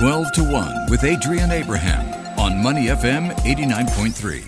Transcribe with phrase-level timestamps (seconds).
[0.00, 4.42] 12 to 1 with Adrian Abraham on Money FM 89.3.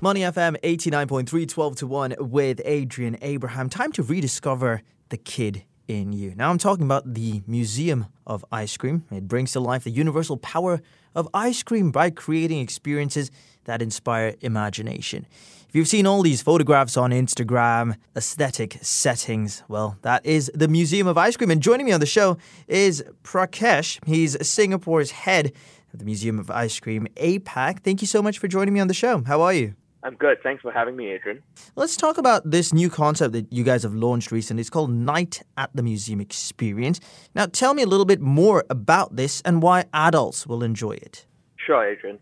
[0.00, 3.68] Money FM 89.3, 12 to 1 with Adrian Abraham.
[3.68, 6.36] Time to rediscover the kid in you.
[6.36, 9.04] Now I'm talking about the Museum of Ice Cream.
[9.10, 10.80] It brings to life the universal power
[11.16, 13.32] of ice cream by creating experiences
[13.66, 15.26] that inspire imagination.
[15.68, 21.06] If you've seen all these photographs on Instagram, aesthetic settings, well, that is the Museum
[21.06, 21.50] of Ice Cream.
[21.50, 23.98] And joining me on the show is Prakash.
[24.06, 25.52] He's Singapore's head
[25.92, 27.80] of the Museum of Ice Cream, APAC.
[27.80, 29.22] Thank you so much for joining me on the show.
[29.24, 29.74] How are you?
[30.02, 30.40] I'm good.
[30.40, 31.42] Thanks for having me, Adrian.
[31.74, 34.60] Let's talk about this new concept that you guys have launched recently.
[34.60, 37.00] It's called Night at the Museum Experience.
[37.34, 41.26] Now, tell me a little bit more about this and why adults will enjoy it.
[41.56, 42.20] Sure, Adrian.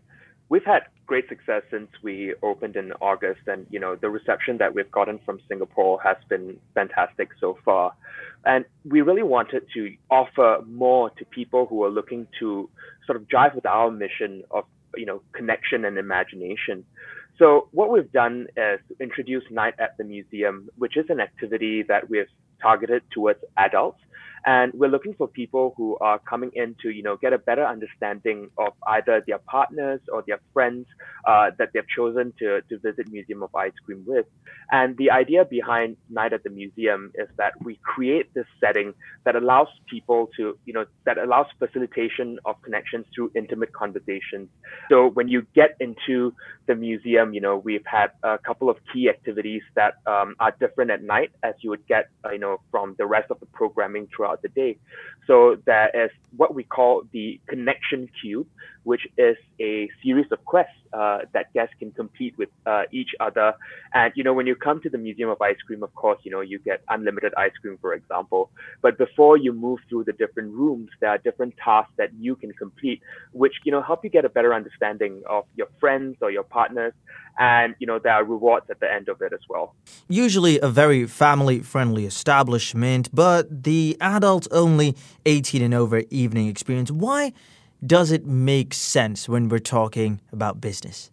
[0.49, 4.73] We've had great success since we opened in August, and you know the reception that
[4.73, 7.93] we've gotten from Singapore has been fantastic so far.
[8.45, 12.69] And we really wanted to offer more to people who are looking to
[13.05, 14.65] sort of drive with our mission of
[14.95, 16.85] you know connection and imagination.
[17.37, 22.09] So what we've done is introduce Night at the Museum, which is an activity that
[22.09, 22.29] we've
[22.61, 23.99] targeted towards adults.
[24.45, 27.65] And we're looking for people who are coming in to, you know, get a better
[27.65, 30.85] understanding of either their partners or their friends
[31.27, 34.25] uh, that they've chosen to, to visit Museum of Ice Cream with.
[34.71, 38.93] And the idea behind Night at the Museum is that we create this setting
[39.25, 44.49] that allows people to, you know, that allows facilitation of connections through intimate conversations.
[44.89, 46.33] So when you get into
[46.67, 50.91] the museum, you know, we've had a couple of key activities that um, are different
[50.91, 54.07] at night as you would get, uh, you know, from the rest of the programming
[54.15, 54.77] throughout the day.
[55.27, 58.47] So that is what we call the connection cube,
[58.85, 63.53] which is a series of quests uh, that guests can complete with uh, each other.
[63.93, 66.31] And you know, when you come to the Museum of Ice Cream, of course, you
[66.31, 68.51] know you get unlimited ice cream, for example.
[68.81, 72.53] But before you move through the different rooms, there are different tasks that you can
[72.53, 73.01] complete,
[73.33, 76.93] which you know help you get a better understanding of your friends or your partners.
[77.37, 79.75] And you know there are rewards at the end of it as well.
[80.07, 84.95] Usually a very family-friendly establishment, but the adult-only
[85.25, 86.91] 18 and over evening experience.
[86.91, 87.33] Why?
[87.85, 91.11] Does it make sense when we're talking about business?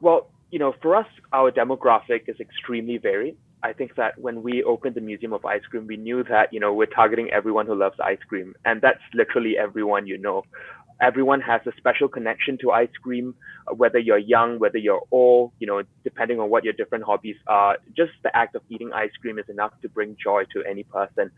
[0.00, 3.36] Well, you know, for us, our demographic is extremely varied.
[3.62, 6.60] I think that when we opened the Museum of Ice Cream, we knew that, you
[6.60, 8.54] know, we're targeting everyone who loves ice cream.
[8.64, 10.44] And that's literally everyone you know
[11.00, 13.34] everyone has a special connection to ice cream,
[13.76, 17.78] whether you're young, whether you're old, you know, depending on what your different hobbies are.
[17.96, 21.30] Just the act of eating ice cream is enough to bring joy to any person.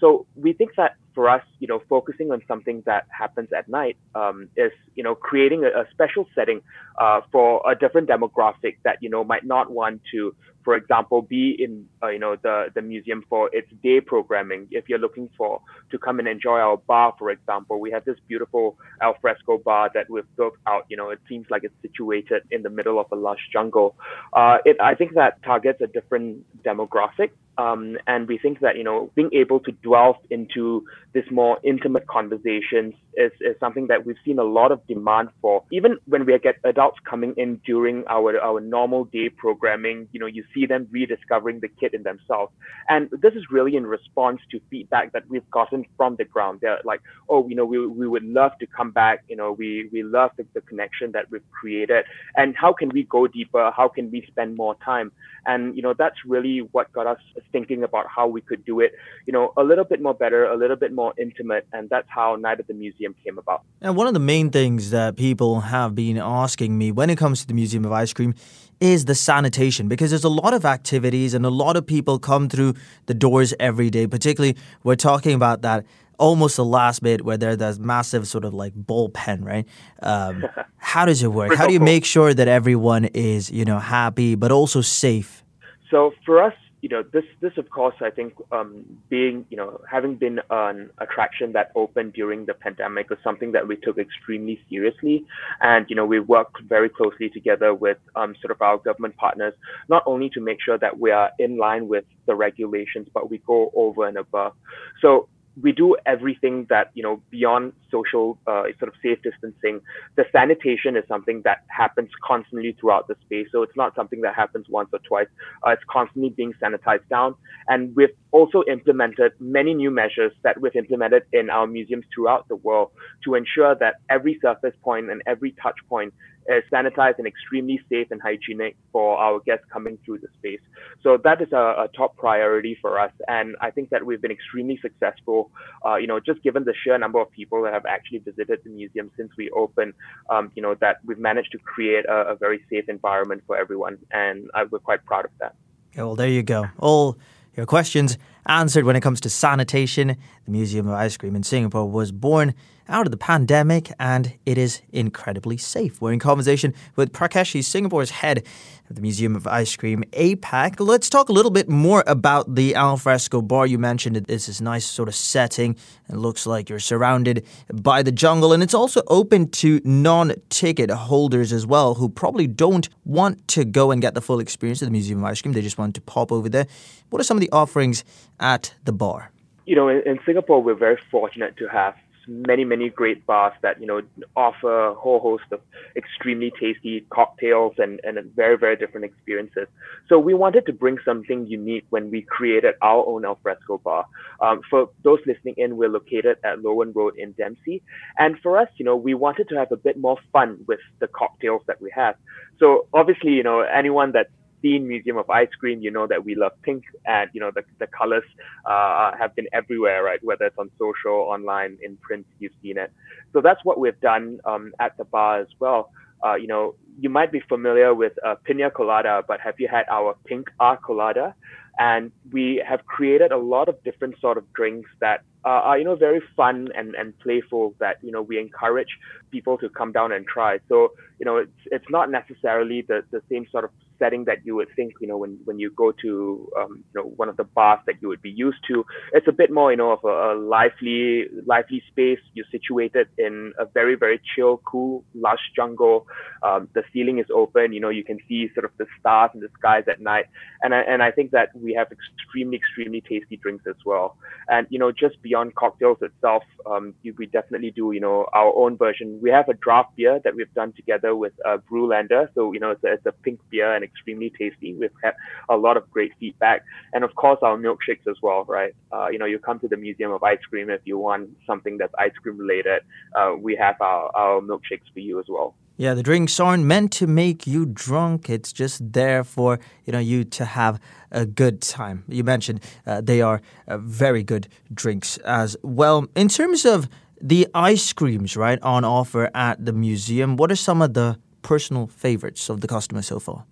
[0.00, 3.96] So we think that for us, you know, focusing on something that happens at night
[4.14, 6.60] um, is, you know, creating a, a special setting
[7.00, 11.54] uh, for a different demographic that, you know, might not want to for example, be
[11.58, 14.66] in uh, you know the the museum for its day programming.
[14.70, 15.60] If you're looking for
[15.90, 20.08] to come and enjoy our bar, for example, we have this beautiful alfresco bar that
[20.08, 20.86] we've built out.
[20.88, 23.94] You know, it seems like it's situated in the middle of a lush jungle.
[24.32, 28.84] Uh, it I think that targets a different demographic um, and we think that, you
[28.84, 34.16] know, being able to delve into this more intimate conversations is, is something that we've
[34.24, 35.62] seen a lot of demand for.
[35.70, 40.26] Even when we get adults coming in during our, our normal day programming, you know,
[40.26, 42.52] you see them rediscovering the kid in themselves.
[42.88, 46.58] And this is really in response to feedback that we've gotten from the ground.
[46.60, 49.24] They're like, oh, you know, we, we would love to come back.
[49.28, 52.04] You know, we, we love the, the connection that we've created.
[52.36, 53.70] And how can we go deeper?
[53.76, 55.12] How can we spend more time?
[55.46, 57.20] And, you know, that's really what got us
[57.52, 58.92] thinking about how we could do it,
[59.26, 61.66] you know, a little bit more better, a little bit more intimate.
[61.72, 63.62] And that's how Night at the Museum came about.
[63.80, 67.40] And one of the main things that people have been asking me when it comes
[67.42, 68.34] to the Museum of Ice Cream
[68.80, 72.48] is the sanitation because there's a lot of activities and a lot of people come
[72.48, 72.74] through
[73.06, 74.06] the doors every day.
[74.06, 75.84] Particularly, we're talking about that
[76.18, 79.66] almost the last bit where there's that massive sort of like bullpen, right?
[80.02, 80.44] Um,
[80.76, 81.54] how does it work?
[81.54, 85.44] How do you make sure that everyone is, you know, happy but also safe?
[85.90, 86.54] So for us,
[86.84, 90.90] you know, this this of course I think um, being you know having been an
[90.98, 95.24] attraction that opened during the pandemic was something that we took extremely seriously,
[95.62, 99.54] and you know we worked very closely together with um, sort of our government partners,
[99.88, 103.38] not only to make sure that we are in line with the regulations, but we
[103.46, 104.52] go over and above.
[105.00, 109.80] So we do everything that you know beyond social uh, sort of safe distancing
[110.16, 113.46] the sanitation is something that happens constantly throughout the space.
[113.52, 115.26] So it's not something that happens once or twice.
[115.66, 117.34] Uh, it's constantly being sanitized down.
[117.68, 122.56] And we've also implemented many new measures that we've implemented in our museums throughout the
[122.56, 122.90] world
[123.24, 126.12] to ensure that every surface point and every touch point
[126.48, 130.60] is sanitized and extremely safe and hygienic for our guests coming through the space.
[131.02, 134.30] So that is a, a top priority for us, and I think that we've been
[134.30, 135.50] extremely successful.
[135.84, 138.70] Uh, you know, just given the sheer number of people that have actually visited the
[138.70, 139.94] museum since we opened,
[140.30, 143.98] um, you know, that we've managed to create a, a very safe environment for everyone,
[144.10, 145.54] and I, we're quite proud of that.
[145.94, 146.66] Yeah, well, there you go.
[146.78, 147.18] All
[147.56, 150.16] your questions answered when it comes to sanitation.
[150.44, 152.54] The Museum of Ice Cream in Singapore was born
[152.88, 156.00] out of the pandemic and it is incredibly safe.
[156.00, 158.44] We're in conversation with Prakash, Singapore's head
[158.88, 160.76] of the Museum of Ice Cream APAC.
[160.78, 163.66] Let's talk a little bit more about the alfresco bar.
[163.66, 165.76] You mentioned it is this is nice sort of setting.
[166.10, 171.52] It looks like you're surrounded by the jungle and it's also open to non-ticket holders
[171.52, 174.92] as well who probably don't want to go and get the full experience of the
[174.92, 175.54] Museum of Ice Cream.
[175.54, 176.66] They just want to pop over there.
[177.08, 178.04] What are some of the offerings
[178.38, 179.30] at the bar?
[179.64, 181.94] You know, in, in Singapore, we're very fortunate to have
[182.26, 184.02] many, many great bars that, you know,
[184.36, 185.60] offer a whole host of
[185.96, 189.66] extremely tasty cocktails and, and very, very different experiences.
[190.08, 194.06] So we wanted to bring something unique when we created our own alfresco bar.
[194.40, 197.82] Um, for those listening in, we're located at Loewen Road in Dempsey.
[198.18, 201.08] And for us, you know, we wanted to have a bit more fun with the
[201.08, 202.16] cocktails that we have.
[202.58, 204.30] So obviously, you know, anyone that's
[204.64, 207.86] Museum of Ice Cream, you know that we love pink, and you know the the
[207.86, 208.24] colors
[208.64, 210.18] uh, have been everywhere, right?
[210.22, 212.92] Whether it's on social, online, in print, you've seen it.
[213.32, 215.90] So that's what we've done um, at the bar as well.
[216.24, 219.84] Uh, you know, you might be familiar with uh, pina colada, but have you had
[219.90, 221.34] our pink R colada?
[221.78, 225.84] And we have created a lot of different sort of drinks that uh, are, you
[225.84, 228.88] know, very fun and, and playful that, you know, we encourage
[229.30, 230.58] people to come down and try.
[230.68, 234.54] So, you know, it's, it's not necessarily the, the same sort of setting that you
[234.54, 237.44] would think, you know, when, when you go to, um, you know, one of the
[237.44, 238.84] bars that you would be used to.
[239.12, 242.20] It's a bit more, you know, of a, a lively, lively space.
[242.32, 246.06] You're situated in a very, very chill, cool, lush jungle.
[246.42, 247.72] Um, the ceiling is open.
[247.72, 250.26] You know, you can see sort of the stars in the skies at night.
[250.62, 254.16] And I, and I think that we have extremely, extremely tasty drinks as well.
[254.48, 258.76] And, you know, just beyond cocktails itself, um, we definitely do, you know, our own
[258.76, 259.18] version.
[259.22, 262.28] We have a draft beer that we've done together with uh, Brewlander.
[262.34, 264.74] So, you know, it's a, it's a pink beer and extremely tasty.
[264.74, 265.14] We've had
[265.48, 268.74] a lot of great feedback, and of course our milkshakes as well, right?
[268.92, 271.78] Uh, you know, you come to the Museum of Ice Cream if you want something
[271.78, 272.82] that's ice cream related.
[273.14, 275.54] Uh, we have our, our milkshakes for you as well.
[275.76, 278.30] Yeah, the drinks aren't meant to make you drunk.
[278.30, 280.78] It's just there for you know you to have
[281.10, 282.04] a good time.
[282.08, 286.06] You mentioned uh, they are uh, very good drinks as well.
[286.14, 286.88] In terms of
[287.20, 291.88] the ice creams, right, on offer at the museum, what are some of the personal
[291.88, 293.44] favorites of the customers so far?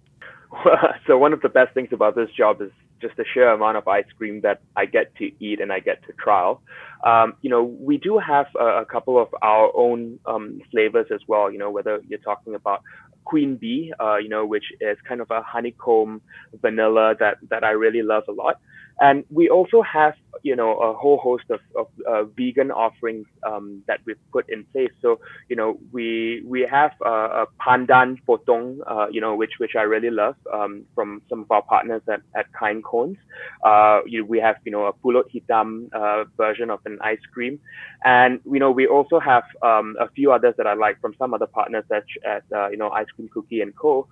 [1.06, 2.70] so one of the best things about this job is
[3.02, 6.02] just the sheer amount of ice cream that I get to eat and I get
[6.06, 6.62] to trial.
[7.04, 11.20] Um, you know, we do have a, a couple of our own um, flavors as
[11.26, 11.50] well.
[11.50, 12.82] You know, whether you're talking about
[13.24, 16.22] Queen Bee, uh, you know, which is kind of a honeycomb
[16.60, 18.60] vanilla that that I really love a lot.
[19.00, 23.82] And we also have, you know, a whole host of, of uh, vegan offerings um,
[23.86, 24.90] that we've put in place.
[25.00, 29.72] So, you know, we we have uh, a pandan potong, uh, you know, which which
[29.76, 33.18] I really love um, from some of our partners at, at Kind Cones.
[33.64, 37.58] Uh, you, we have, you know, a pulut hitam uh, version of an ice cream,
[38.04, 41.34] and you know, we also have um, a few others that I like from some
[41.34, 44.06] other partners, such as uh, you know, Ice Cream Cookie and Co.,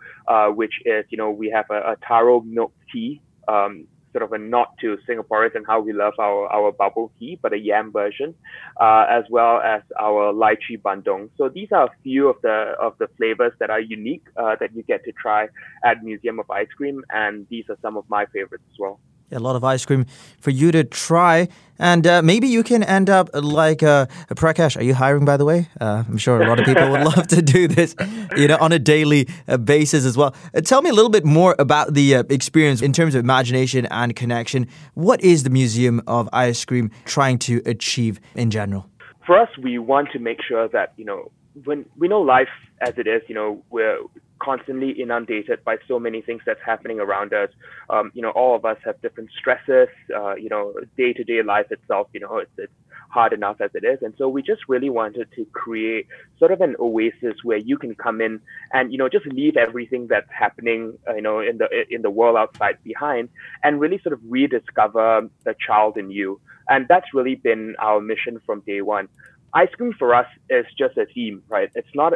[0.54, 3.20] which is, you know, we have a, a taro milk tea.
[3.48, 7.38] Um, sort of a nod to Singaporeans and how we love our, our bubble tea,
[7.42, 8.34] but a yam version,
[8.80, 11.30] uh, as well as our lychee bandung.
[11.36, 14.74] So these are a few of the of the flavors that are unique uh, that
[14.74, 15.48] you get to try
[15.84, 19.00] at Museum of Ice Cream, and these are some of my favorites as well
[19.32, 20.06] a lot of ice cream
[20.40, 21.48] for you to try.
[21.78, 24.76] And uh, maybe you can end up like uh, Prakash.
[24.76, 25.68] Are you hiring, by the way?
[25.80, 27.94] Uh, I'm sure a lot of people would love to do this,
[28.36, 30.34] you know, on a daily uh, basis as well.
[30.54, 33.86] Uh, tell me a little bit more about the uh, experience in terms of imagination
[33.86, 34.66] and connection.
[34.94, 38.86] What is the Museum of Ice Cream trying to achieve in general?
[39.26, 41.30] For us, we want to make sure that you know
[41.64, 42.48] when we know life
[42.80, 43.98] as it is, you know, we're
[44.40, 47.50] constantly inundated by so many things that's happening around us.
[47.88, 49.88] Um, you know, all of us have different stresses.
[50.14, 52.72] Uh, you know, day to day life itself, you know, it's, it's
[53.10, 53.98] hard enough as it is.
[54.02, 56.06] And so we just really wanted to create
[56.38, 58.40] sort of an oasis where you can come in
[58.72, 62.10] and, you know, just leave everything that's happening, uh, you know, in the, in the
[62.10, 63.28] world outside behind
[63.62, 66.40] and really sort of rediscover the child in you.
[66.68, 69.08] And that's really been our mission from day one
[69.54, 71.70] ice cream for us is just a theme, right?
[71.74, 72.14] It's not,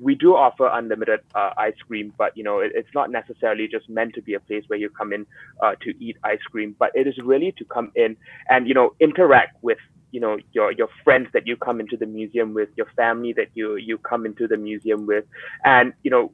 [0.00, 3.88] we do offer unlimited uh, ice cream, but you know, it, it's not necessarily just
[3.88, 5.26] meant to be a place where you come in
[5.62, 8.16] uh, to eat ice cream, but it is really to come in
[8.48, 9.78] and, you know, interact with
[10.10, 13.48] you know your your friends that you come into the museum with your family that
[13.52, 15.24] you you come into the museum with
[15.64, 16.32] and you know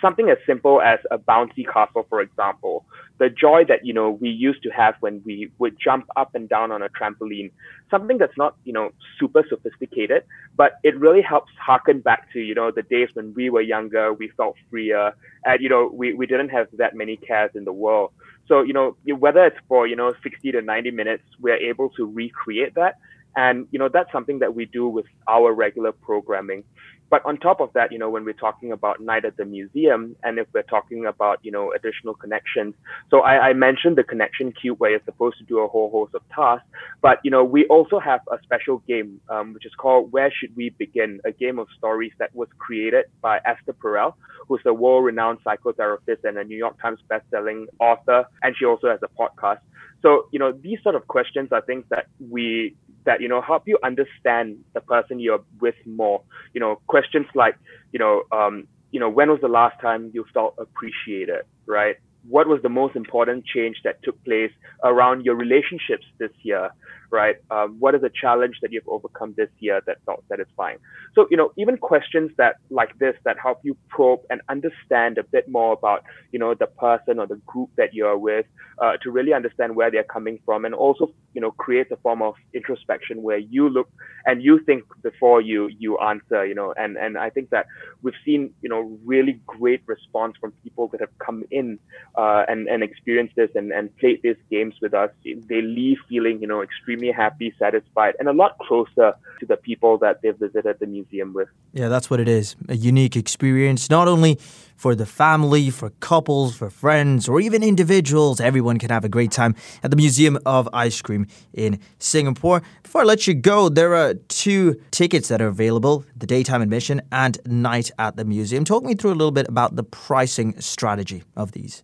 [0.00, 2.84] something as simple as a bouncy castle, for example,
[3.18, 6.48] the joy that you know we used to have when we would jump up and
[6.48, 7.50] down on a trampoline,
[7.90, 10.22] something that's not you know super sophisticated,
[10.56, 14.12] but it really helps harken back to you know the days when we were younger,
[14.12, 15.12] we felt freer,
[15.44, 18.12] and you know we, we didn't have that many cares in the world.
[18.48, 22.06] So you know whether it's for you know 60 to 90 minutes, we're able to
[22.06, 22.96] recreate that,
[23.36, 26.64] and you know that's something that we do with our regular programming.
[27.08, 30.16] But on top of that, you know, when we're talking about night at the museum,
[30.24, 32.74] and if we're talking about, you know, additional connections,
[33.10, 36.14] so I, I mentioned the connection cube where you're supposed to do a whole host
[36.14, 36.66] of tasks,
[37.02, 40.56] but you know, we also have a special game um, which is called Where Should
[40.56, 41.20] We Begin?
[41.24, 44.14] A game of stories that was created by Esther Perel,
[44.48, 49.00] who's a world-renowned psychotherapist and a New York Times best-selling author, and she also has
[49.02, 49.60] a podcast.
[50.02, 52.74] So, you know, these sort of questions are things that we
[53.04, 56.22] that you know help you understand the person you're with more.
[56.52, 57.56] You know, questions like
[57.92, 61.96] you know, um, you know, when was the last time you felt appreciated, right?
[62.28, 64.50] What was the most important change that took place
[64.82, 66.70] around your relationships this year?
[67.10, 67.36] Right?
[67.50, 70.78] Um, what is a challenge that you've overcome this year that felt satisfying?
[71.14, 75.24] So, you know, even questions that like this that help you probe and understand a
[75.24, 78.46] bit more about, you know, the person or the group that you're with
[78.78, 82.22] uh, to really understand where they're coming from and also, you know, create a form
[82.22, 83.88] of introspection where you look
[84.26, 87.66] and you think before you you answer, you know, and and I think that
[88.02, 91.78] we've seen, you know, really great response from people that have come in
[92.16, 95.10] uh, and and experienced this and and played these games with us.
[95.24, 99.56] They leave feeling, you know, extremely extremely happy, satisfied, and a lot closer to the
[99.56, 101.48] people that they've visited the museum with.
[101.72, 102.56] Yeah, that's what it is.
[102.68, 104.38] A unique experience, not only
[104.76, 108.40] for the family, for couples, for friends, or even individuals.
[108.40, 112.62] Everyone can have a great time at the Museum of Ice Cream in Singapore.
[112.82, 117.02] Before I let you go, there are two tickets that are available the daytime admission
[117.12, 118.64] and night at the museum.
[118.64, 121.82] Talk me through a little bit about the pricing strategy of these.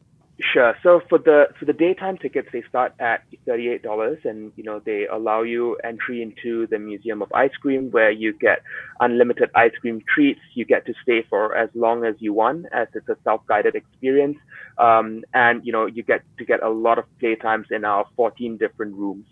[0.51, 0.75] Sure.
[0.83, 4.65] So for the for the daytime tickets, they start at thirty eight dollars, and you
[4.65, 8.61] know they allow you entry into the Museum of Ice Cream, where you get
[8.99, 10.41] unlimited ice cream treats.
[10.55, 13.77] You get to stay for as long as you want, as it's a self guided
[13.77, 14.37] experience,
[14.79, 18.57] um, and you know you get to get a lot of playtimes in our fourteen
[18.57, 19.27] different rooms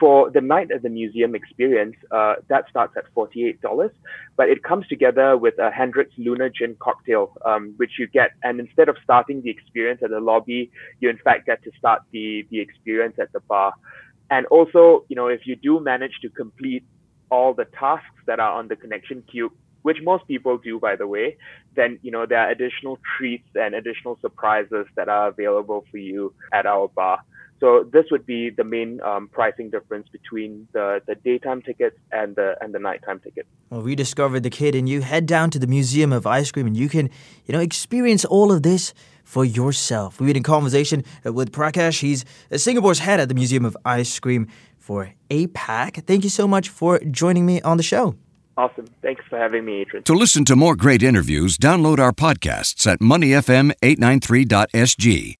[0.00, 3.90] for the night at the museum experience, uh, that starts at $48,
[4.36, 8.30] but it comes together with a Hendrick's Lunar Gin cocktail, um, which you get.
[8.42, 12.02] And instead of starting the experience at the lobby, you in fact get to start
[12.12, 13.74] the, the experience at the bar.
[14.30, 16.84] And also, you know, if you do manage to complete
[17.30, 19.52] all the tasks that are on the connection cube,
[19.82, 21.36] which most people do, by the way,
[21.74, 26.34] then you know there are additional treats and additional surprises that are available for you
[26.52, 27.20] at our bar.
[27.60, 32.34] So this would be the main um, pricing difference between the, the daytime tickets and
[32.34, 33.46] the and the nighttime tickets.
[33.68, 36.74] Well, rediscover the kid, and you head down to the Museum of Ice Cream, and
[36.74, 37.10] you can,
[37.44, 40.18] you know, experience all of this for yourself.
[40.20, 42.00] We're in conversation with Prakash.
[42.00, 42.24] He's
[42.56, 44.48] Singapore's head at the Museum of Ice Cream
[44.78, 46.06] for APAC.
[46.06, 48.14] Thank you so much for joining me on the show.
[48.56, 48.86] Awesome.
[49.02, 50.04] Thanks for having me, Adrian.
[50.04, 55.39] To listen to more great interviews, download our podcasts at moneyfm893.sg